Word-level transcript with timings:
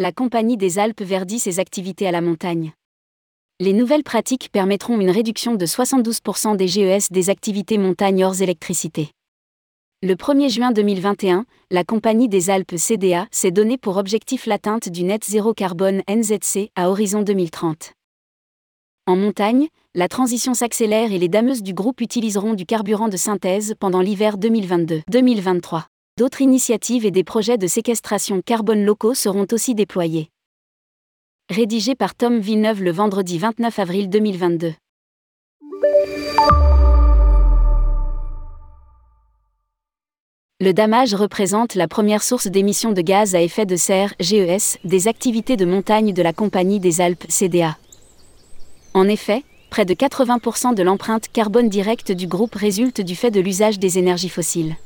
La 0.00 0.12
Compagnie 0.12 0.56
des 0.56 0.78
Alpes 0.78 1.02
verdit 1.02 1.38
ses 1.38 1.60
activités 1.60 2.06
à 2.06 2.10
la 2.10 2.22
montagne. 2.22 2.72
Les 3.60 3.74
nouvelles 3.74 4.02
pratiques 4.02 4.48
permettront 4.50 4.98
une 4.98 5.10
réduction 5.10 5.56
de 5.56 5.66
72% 5.66 6.56
des 6.56 6.68
GES 6.68 7.10
des 7.10 7.28
activités 7.28 7.76
montagne 7.76 8.24
hors 8.24 8.40
électricité. 8.40 9.10
Le 10.02 10.14
1er 10.14 10.48
juin 10.48 10.72
2021, 10.72 11.44
la 11.70 11.84
Compagnie 11.84 12.30
des 12.30 12.48
Alpes 12.48 12.78
CDA 12.78 13.26
s'est 13.30 13.50
donné 13.50 13.76
pour 13.76 13.98
objectif 13.98 14.46
l'atteinte 14.46 14.88
du 14.88 15.04
net 15.04 15.22
zéro 15.22 15.52
carbone 15.52 16.00
NZC 16.08 16.70
à 16.76 16.88
horizon 16.88 17.20
2030. 17.20 17.92
En 19.06 19.16
montagne, 19.16 19.68
la 19.94 20.08
transition 20.08 20.54
s'accélère 20.54 21.12
et 21.12 21.18
les 21.18 21.28
dameuses 21.28 21.62
du 21.62 21.74
groupe 21.74 22.00
utiliseront 22.00 22.54
du 22.54 22.64
carburant 22.64 23.08
de 23.08 23.18
synthèse 23.18 23.74
pendant 23.78 24.00
l'hiver 24.00 24.38
2022-2023. 24.38 25.82
D'autres 26.16 26.42
initiatives 26.42 27.06
et 27.06 27.10
des 27.10 27.24
projets 27.24 27.58
de 27.58 27.66
séquestration 27.66 28.42
carbone 28.42 28.84
locaux 28.84 29.14
seront 29.14 29.46
aussi 29.52 29.74
déployés. 29.74 30.30
Rédigé 31.48 31.94
par 31.94 32.14
Tom 32.14 32.38
Villeneuve 32.38 32.82
le 32.82 32.92
vendredi 32.92 33.38
29 33.38 33.78
avril 33.78 34.10
2022. 34.10 34.74
Le 40.62 40.72
damage 40.74 41.14
représente 41.14 41.74
la 41.74 41.88
première 41.88 42.22
source 42.22 42.46
d'émissions 42.46 42.92
de 42.92 43.00
gaz 43.00 43.34
à 43.34 43.40
effet 43.40 43.64
de 43.64 43.76
serre, 43.76 44.12
GES, 44.20 44.76
des 44.84 45.08
activités 45.08 45.56
de 45.56 45.64
montagne 45.64 46.12
de 46.12 46.22
la 46.22 46.34
Compagnie 46.34 46.80
des 46.80 47.00
Alpes, 47.00 47.24
CDA. 47.30 47.78
En 48.92 49.08
effet, 49.08 49.42
près 49.70 49.86
de 49.86 49.94
80% 49.94 50.74
de 50.74 50.82
l'empreinte 50.82 51.28
carbone 51.32 51.70
directe 51.70 52.12
du 52.12 52.26
groupe 52.26 52.54
résulte 52.54 53.00
du 53.00 53.16
fait 53.16 53.30
de 53.30 53.40
l'usage 53.40 53.78
des 53.78 53.98
énergies 53.98 54.28
fossiles. 54.28 54.76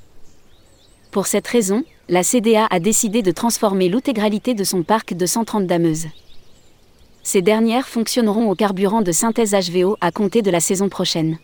Pour 1.15 1.29
cette 1.29 1.47
raison, 1.47 1.85
la 2.09 2.25
CDA 2.25 2.67
a 2.71 2.81
décidé 2.81 3.23
de 3.23 3.31
transformer 3.31 3.89
l'intégralité 3.89 4.55
de 4.55 4.65
son 4.65 4.83
parc 4.83 5.15
de 5.15 5.27
130 5.27 5.65
dameuses. 5.65 6.09
Ces 7.23 7.41
dernières 7.41 7.87
fonctionneront 7.87 8.51
au 8.51 8.57
carburant 8.57 9.01
de 9.01 9.13
synthèse 9.13 9.55
HVO 9.55 9.97
à 10.01 10.11
compter 10.11 10.43
de 10.43 10.51
la 10.51 10.59
saison 10.59 10.89
prochaine. 10.89 11.39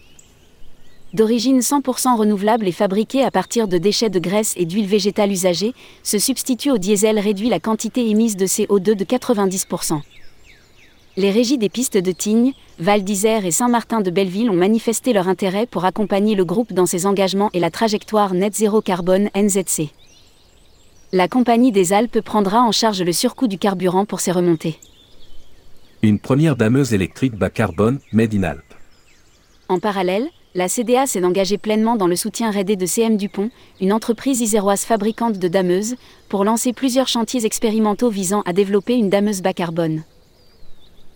D'origine 1.15 1.61
100% 1.61 2.17
renouvelable 2.17 2.67
et 2.67 2.73
fabriquée 2.73 3.23
à 3.23 3.31
partir 3.31 3.69
de 3.69 3.79
déchets 3.79 4.11
de 4.11 4.19
graisse 4.19 4.55
et 4.57 4.65
d'huile 4.65 4.89
végétale 4.89 5.31
usagée, 5.31 5.73
ce 6.03 6.19
substitut 6.19 6.73
au 6.73 6.79
diesel 6.79 7.21
réduit 7.21 7.49
la 7.49 7.61
quantité 7.61 8.11
émise 8.11 8.37
de 8.37 8.47
CO2 8.47 8.97
de 8.97 9.05
90%. 9.05 10.01
Les 11.17 11.33
régies 11.33 11.59
des 11.59 11.69
pistes 11.69 11.99
de 11.99 12.13
Tignes, 12.13 12.53
Val 12.79 13.03
d'Isère 13.03 13.45
et 13.45 13.51
Saint-Martin 13.51 14.01
de 14.01 14.11
Belleville 14.11 14.49
ont 14.49 14.55
manifesté 14.55 15.13
leur 15.13 15.27
intérêt 15.27 15.67
pour 15.67 15.85
accompagner 15.85 16.37
le 16.37 16.45
groupe 16.45 16.73
dans 16.73 16.87
ses 16.87 17.05
engagements 17.05 17.51
et 17.53 17.59
la 17.59 17.71
trajectoire 17.71 18.33
net 18.33 18.55
zéro 18.55 18.81
carbone 18.81 19.29
NZC. 19.35 19.91
La 21.13 21.27
Compagnie 21.27 21.73
des 21.73 21.93
Alpes 21.93 22.21
prendra 22.21 22.63
en 22.63 22.71
charge 22.71 23.03
le 23.03 23.13
surcoût 23.13 23.49
du 23.49 23.59
carburant 23.59 24.05
pour 24.05 24.21
ses 24.21 24.31
remontées. 24.31 24.79
Une 26.03 26.21
première 26.21 26.55
dameuse 26.55 26.95
électrique 26.95 27.35
bas 27.35 27.51
carbone, 27.51 27.99
Made 28.13 28.35
in 28.35 28.45
Alpes. 28.45 28.75
En 29.69 29.81
parallèle, 29.81 30.29
la 30.55 30.69
CDA 30.69 31.07
s'est 31.07 31.25
engagée 31.25 31.59
pleinement 31.59 31.97
dans 31.97 32.07
le 32.07 32.17
soutien 32.17 32.53
raidé 32.53 32.77
de 32.77 32.87
CM 32.87 33.17
Dupont, 33.17 33.51
une 33.81 33.93
entreprise 33.93 34.41
iséroise 34.41 34.85
fabricante 34.85 35.39
de 35.39 35.49
dameuses, 35.49 35.97
pour 36.29 36.45
lancer 36.45 36.73
plusieurs 36.73 37.09
chantiers 37.09 37.45
expérimentaux 37.45 38.11
visant 38.11 38.43
à 38.43 38.53
développer 38.53 38.95
une 38.95 39.11
dameuse 39.11 39.43
bas 39.43 39.53
carbone. 39.53 40.05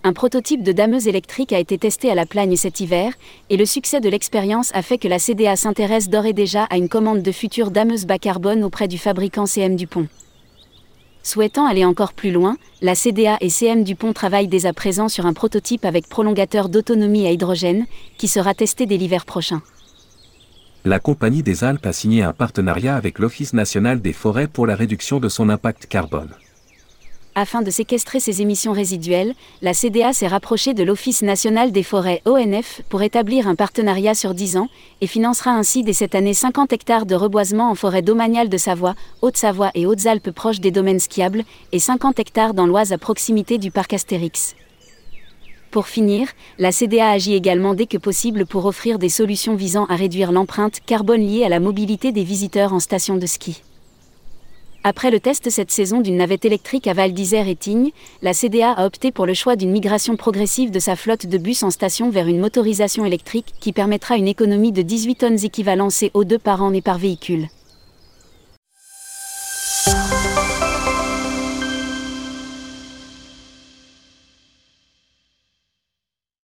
Un 0.06 0.12
prototype 0.12 0.62
de 0.62 0.72
dameuse 0.72 1.08
électrique 1.08 1.54
a 1.54 1.58
été 1.58 1.78
testé 1.78 2.10
à 2.10 2.14
la 2.14 2.26
Plagne 2.26 2.56
cet 2.56 2.78
hiver, 2.78 3.14
et 3.48 3.56
le 3.56 3.64
succès 3.64 4.02
de 4.02 4.10
l'expérience 4.10 4.70
a 4.74 4.82
fait 4.82 4.98
que 4.98 5.08
la 5.08 5.18
CDA 5.18 5.56
s'intéresse 5.56 6.10
d'ores 6.10 6.26
et 6.26 6.34
déjà 6.34 6.64
à 6.64 6.76
une 6.76 6.90
commande 6.90 7.22
de 7.22 7.32
futures 7.32 7.70
dameuses 7.70 8.04
bas 8.04 8.18
carbone 8.18 8.64
auprès 8.64 8.86
du 8.86 8.98
fabricant 8.98 9.46
CM 9.46 9.76
Dupont. 9.76 10.06
Souhaitant 11.22 11.64
aller 11.64 11.86
encore 11.86 12.12
plus 12.12 12.32
loin, 12.32 12.58
la 12.82 12.94
CDA 12.94 13.38
et 13.40 13.48
CM 13.48 13.82
Dupont 13.82 14.12
travaillent 14.12 14.46
dès 14.46 14.66
à 14.66 14.74
présent 14.74 15.08
sur 15.08 15.24
un 15.24 15.32
prototype 15.32 15.86
avec 15.86 16.06
prolongateur 16.06 16.68
d'autonomie 16.68 17.26
à 17.26 17.30
hydrogène, 17.30 17.86
qui 18.18 18.28
sera 18.28 18.52
testé 18.52 18.84
dès 18.84 18.98
l'hiver 18.98 19.24
prochain. 19.24 19.62
La 20.84 21.00
Compagnie 21.00 21.42
des 21.42 21.64
Alpes 21.64 21.86
a 21.86 21.94
signé 21.94 22.22
un 22.22 22.34
partenariat 22.34 22.94
avec 22.94 23.18
l'Office 23.18 23.54
national 23.54 24.02
des 24.02 24.12
forêts 24.12 24.48
pour 24.48 24.66
la 24.66 24.76
réduction 24.76 25.18
de 25.18 25.30
son 25.30 25.48
impact 25.48 25.86
carbone. 25.86 26.28
Afin 27.36 27.62
de 27.62 27.70
séquestrer 27.70 28.20
ses 28.20 28.42
émissions 28.42 28.70
résiduelles, 28.70 29.34
la 29.60 29.74
CDA 29.74 30.12
s'est 30.12 30.28
rapprochée 30.28 30.72
de 30.72 30.84
l'Office 30.84 31.22
national 31.22 31.72
des 31.72 31.82
forêts 31.82 32.22
ONF 32.26 32.82
pour 32.88 33.02
établir 33.02 33.48
un 33.48 33.56
partenariat 33.56 34.14
sur 34.14 34.34
10 34.34 34.56
ans 34.56 34.68
et 35.00 35.08
financera 35.08 35.50
ainsi 35.50 35.82
dès 35.82 35.94
cette 35.94 36.14
année 36.14 36.32
50 36.32 36.72
hectares 36.72 37.06
de 37.06 37.16
reboisement 37.16 37.70
en 37.70 37.74
forêt 37.74 38.02
domaniale 38.02 38.48
de 38.48 38.56
Savoie, 38.56 38.94
Haute-Savoie 39.20 39.72
et 39.74 39.84
Hautes-Alpes 39.84 40.30
proches 40.30 40.60
des 40.60 40.70
domaines 40.70 41.00
skiables 41.00 41.42
et 41.72 41.80
50 41.80 42.20
hectares 42.20 42.54
dans 42.54 42.68
l'Oise 42.68 42.92
à 42.92 42.98
proximité 42.98 43.58
du 43.58 43.72
parc 43.72 43.94
Astérix. 43.94 44.54
Pour 45.72 45.88
finir, 45.88 46.28
la 46.60 46.70
CDA 46.70 47.10
agit 47.10 47.34
également 47.34 47.74
dès 47.74 47.86
que 47.86 47.98
possible 47.98 48.46
pour 48.46 48.64
offrir 48.64 49.00
des 49.00 49.08
solutions 49.08 49.56
visant 49.56 49.86
à 49.86 49.96
réduire 49.96 50.30
l'empreinte 50.30 50.78
carbone 50.86 51.26
liée 51.26 51.42
à 51.42 51.48
la 51.48 51.58
mobilité 51.58 52.12
des 52.12 52.22
visiteurs 52.22 52.72
en 52.72 52.78
station 52.78 53.16
de 53.16 53.26
ski. 53.26 53.60
Après 54.86 55.10
le 55.10 55.18
test 55.18 55.48
cette 55.48 55.70
saison 55.70 56.02
d'une 56.02 56.18
navette 56.18 56.44
électrique 56.44 56.86
à 56.88 56.92
Val 56.92 57.14
d'Isère 57.14 57.48
et 57.48 57.56
Tignes, 57.56 57.90
la 58.20 58.34
CDA 58.34 58.70
a 58.72 58.84
opté 58.84 59.12
pour 59.12 59.24
le 59.24 59.32
choix 59.32 59.56
d'une 59.56 59.70
migration 59.70 60.14
progressive 60.14 60.70
de 60.70 60.78
sa 60.78 60.94
flotte 60.94 61.26
de 61.26 61.38
bus 61.38 61.62
en 61.62 61.70
station 61.70 62.10
vers 62.10 62.28
une 62.28 62.38
motorisation 62.38 63.06
électrique 63.06 63.54
qui 63.60 63.72
permettra 63.72 64.18
une 64.18 64.28
économie 64.28 64.72
de 64.72 64.82
18 64.82 65.14
tonnes 65.14 65.42
équivalent 65.42 65.88
CO2 65.88 66.38
par 66.38 66.62
an 66.62 66.74
et 66.74 66.82
par 66.82 66.98
véhicule. 66.98 67.48